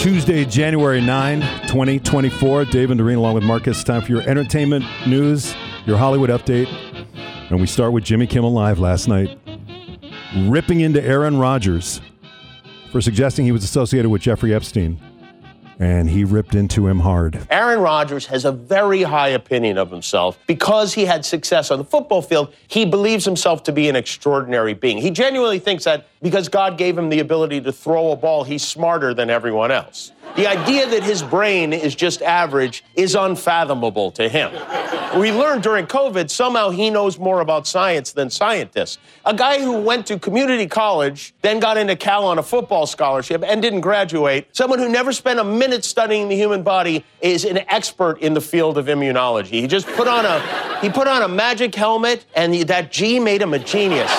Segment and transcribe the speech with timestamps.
[0.00, 2.64] Tuesday, January 9, 2024.
[2.64, 3.84] Dave and Doreen along with Marcus.
[3.84, 5.54] Time for your entertainment news,
[5.84, 6.68] your Hollywood update.
[7.50, 9.38] And we start with Jimmy Kimmel Live last night,
[10.46, 12.00] ripping into Aaron Rodgers
[12.90, 14.98] for suggesting he was associated with Jeffrey Epstein.
[15.80, 17.46] And he ripped into him hard.
[17.50, 21.84] Aaron Rodgers has a very high opinion of himself because he had success on the
[21.84, 22.52] football field.
[22.68, 24.98] He believes himself to be an extraordinary being.
[24.98, 28.62] He genuinely thinks that because God gave him the ability to throw a ball, he's
[28.62, 30.12] smarter than everyone else.
[30.36, 34.52] The idea that his brain is just average is unfathomable to him.
[35.16, 38.98] We learned during COVID somehow he knows more about science than scientists.
[39.26, 43.42] A guy who went to community college, then got into Cal on a football scholarship
[43.44, 47.58] and didn't graduate, someone who never spent a minute studying the human body is an
[47.68, 49.46] expert in the field of immunology.
[49.46, 53.42] He just put on a he put on a magic helmet and that G made
[53.42, 54.10] him a genius.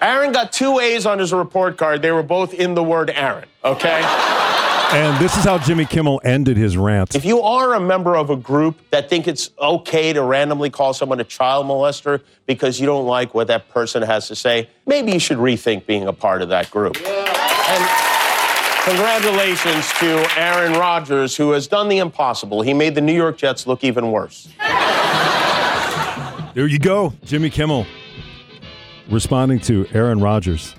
[0.00, 2.00] Aaron got two A's on his report card.
[2.00, 4.00] They were both in the word Aaron, okay?
[4.92, 7.14] And this is how Jimmy Kimmel ended his rant.
[7.14, 10.94] If you are a member of a group that think it's okay to randomly call
[10.94, 15.12] someone a child molester because you don't like what that person has to say, maybe
[15.12, 16.96] you should rethink being a part of that group.
[17.04, 17.84] And
[18.84, 22.62] congratulations to Aaron Rodgers, who has done the impossible.
[22.62, 24.48] He made the New York Jets look even worse.
[26.54, 27.84] There you go, Jimmy Kimmel
[29.08, 30.74] responding to Aaron Rodgers.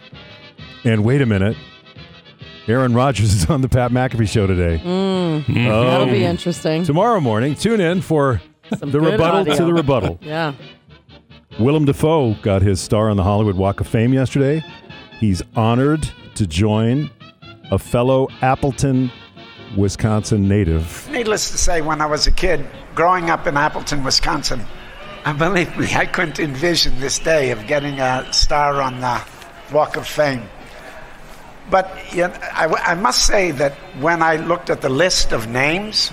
[0.83, 1.58] And wait a minute.
[2.67, 4.81] Aaron Rodgers is on the Pat McAfee show today.
[4.83, 6.83] Mm, oh, that'll be interesting.
[6.83, 8.41] Tomorrow morning, tune in for
[8.77, 9.55] Some the rebuttal audio.
[9.55, 10.19] to the rebuttal.
[10.27, 10.53] Yeah.
[11.59, 14.63] Willem Dafoe got his star on the Hollywood Walk of Fame yesterday.
[15.19, 17.09] He's honored to join
[17.71, 19.11] a fellow Appleton,
[19.75, 21.07] Wisconsin native.
[21.09, 24.61] Needless to say, when I was a kid, growing up in Appleton, Wisconsin,
[25.25, 29.19] uh, believe me, I couldn't envision this day of getting a star on the
[29.73, 30.43] Walk of Fame.
[31.69, 35.47] But you know, I, I must say that when I looked at the list of
[35.47, 36.11] names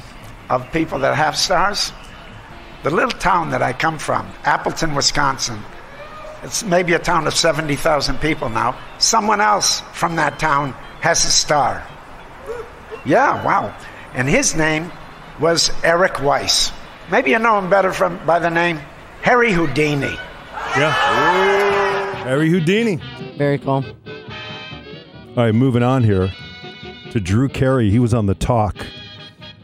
[0.50, 1.92] of people that have stars,
[2.82, 5.58] the little town that I come from, Appleton, Wisconsin,
[6.42, 8.76] it's maybe a town of 70,000 people now.
[8.98, 11.82] Someone else from that town has a star.
[13.06, 13.74] Yeah, wow.
[14.12, 14.92] And his name
[15.40, 16.72] was Eric Weiss.
[17.10, 18.78] Maybe you know him better from by the name
[19.22, 20.16] Harry Houdini.
[20.76, 20.92] Yeah.
[22.24, 23.00] Harry Houdini.
[23.36, 23.84] Very cool.
[25.36, 26.32] All right, moving on here
[27.10, 27.90] to Drew Carey.
[27.90, 28.76] He was on the talk,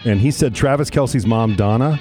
[0.05, 2.01] and he said Travis Kelce's mom, Donna,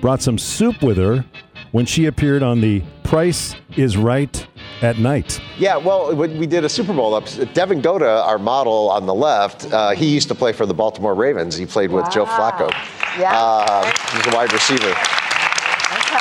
[0.00, 1.26] brought some soup with her
[1.72, 4.46] when she appeared on the Price is Right
[4.80, 5.38] at night.
[5.58, 7.26] Yeah, well, when we did a Super Bowl up.
[7.52, 11.14] Devin Goda, our model on the left, uh, he used to play for the Baltimore
[11.14, 11.56] Ravens.
[11.56, 12.70] He played with Joe Flacco.
[13.18, 13.32] Yeah.
[13.36, 14.94] Uh, he's a wide receiver.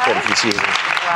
[0.04, 0.52] Played a few.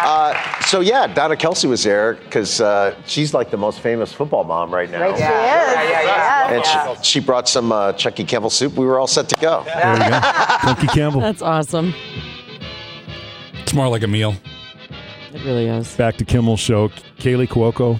[0.05, 0.33] Uh,
[0.65, 4.73] so yeah, Donna Kelce was there because uh, she's like the most famous football mom
[4.73, 5.01] right now.
[5.01, 5.29] Right, she is.
[5.29, 8.73] Yeah, And she, she brought some uh, Chunky Campbell soup.
[8.73, 9.63] We were all set to go.
[9.65, 10.19] There you go.
[10.61, 11.21] Cookie Campbell.
[11.21, 11.93] That's awesome.
[13.61, 14.35] It's more like a meal.
[15.33, 15.95] It really is.
[15.95, 16.89] Back to Kimmel's show.
[17.17, 17.99] Kaley Cuoco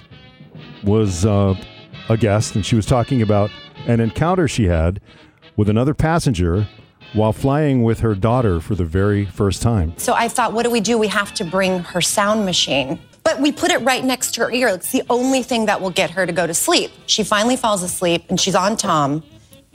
[0.84, 1.54] was uh,
[2.08, 3.50] a guest, and she was talking about
[3.86, 5.00] an encounter she had
[5.56, 6.68] with another passenger
[7.14, 9.94] while flying with her daughter for the very first time.
[9.96, 10.98] So I thought, what do we do?
[10.98, 12.98] We have to bring her sound machine.
[13.22, 14.68] But we put it right next to her ear.
[14.68, 16.90] It's the only thing that will get her to go to sleep.
[17.06, 19.22] She finally falls asleep and she's on Tom,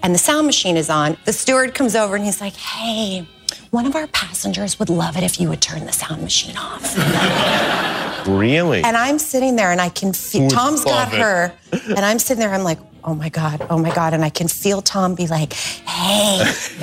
[0.03, 1.17] and the sound machine is on.
[1.25, 3.27] The steward comes over and he's like, hey,
[3.71, 6.95] one of our passengers would love it if you would turn the sound machine off.
[8.27, 8.83] Really?
[8.83, 11.19] And I'm sitting there and I can feel Would Tom's got it.
[11.19, 11.53] her.
[11.95, 14.13] And I'm sitting there, I'm like, oh my God, oh my God.
[14.13, 16.39] And I can feel Tom be like, hey,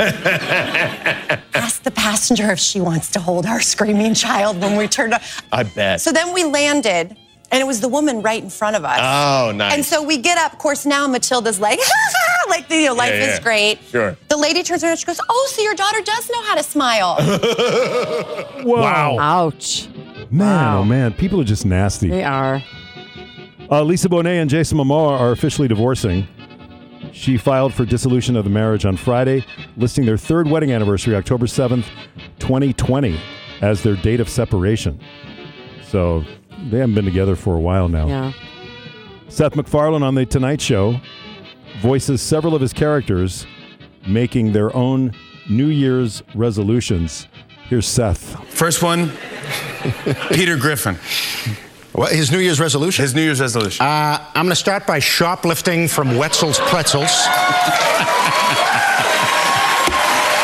[1.55, 5.21] ask the passenger if she wants to hold our screaming child when we turn on.
[5.53, 6.01] I bet.
[6.01, 7.17] So then we landed.
[7.53, 8.99] And it was the woman right in front of us.
[9.01, 9.73] Oh, nice.
[9.75, 10.53] And so we get up.
[10.53, 11.79] Of course, now Matilda's like,
[12.49, 13.35] like you know, life Yeah, yeah.
[13.35, 13.79] is great.
[13.89, 14.17] Sure.
[14.29, 16.65] The lady turns around and she goes, "Oh, so your daughter does know how to
[16.65, 17.17] smile."
[18.65, 19.17] wow.
[19.21, 19.87] Ouch.
[20.31, 22.09] Man, oh man, people are just nasty.
[22.09, 22.63] They are.
[23.71, 26.27] Uh, Lisa Bonet and Jason Momoa are officially divorcing.
[27.13, 29.45] She filed for dissolution of the marriage on Friday,
[29.77, 31.87] listing their third wedding anniversary, October 7th,
[32.39, 33.19] 2020,
[33.63, 35.01] as their date of separation.
[35.83, 36.25] So
[36.71, 38.07] they haven't been together for a while now.
[38.07, 38.33] Yeah.
[39.29, 41.01] Seth MacFarlane on The Tonight Show
[41.81, 43.47] voices several of his characters
[44.07, 45.13] making their own
[45.49, 47.29] New Year's resolutions.
[47.69, 48.43] Here's Seth.
[48.49, 49.11] First one,
[50.31, 50.97] Peter Griffin.
[51.93, 53.03] What, his New Year's resolution?
[53.03, 53.85] His New Year's resolution.
[53.85, 57.11] Uh, I'm going to start by shoplifting from Wetzel's Pretzels.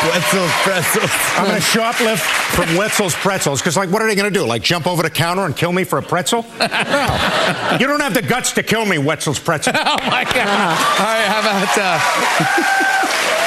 [0.03, 1.11] Wetzel's pretzels.
[1.37, 2.19] I'm going to shoplift
[2.55, 4.45] from Wetzel's Pretzels because, like, what are they going to do?
[4.45, 6.45] Like, jump over the counter and kill me for a pretzel?
[6.59, 7.77] No.
[7.79, 9.75] You don't have the guts to kill me, Wetzel's Pretzels.
[9.79, 10.37] Oh my God!
[10.37, 11.99] All right, how about uh,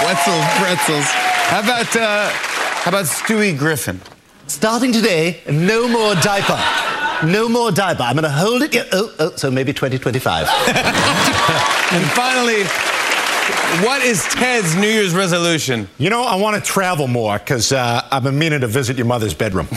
[0.07, 1.05] Wetzel's pretzels?
[1.05, 4.01] How about uh, how about Stewie Griffin?
[4.49, 6.59] Starting today, no more diaper.
[7.27, 8.03] No more diaper.
[8.03, 8.75] I'm going to hold it.
[8.75, 10.47] Yeah, oh, oh, so maybe 2025.
[11.93, 12.65] And finally,
[13.87, 15.89] what is Ted's New Year's resolution?
[15.99, 19.07] You know, I want to travel more because uh, I've been meaning to visit your
[19.07, 19.69] mother's bedroom.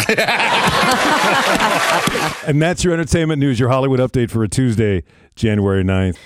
[2.48, 5.04] And that's your entertainment news, your Hollywood update for a Tuesday,
[5.36, 6.18] January 9th.